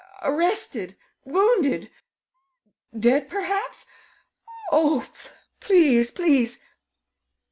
Arrested! 0.23 0.97
Wounded! 1.25 1.91
Dead 2.99 3.29
perhaps?... 3.29 3.85
Oh, 4.71 5.07
please, 5.59 6.09
please!..." 6.09 6.59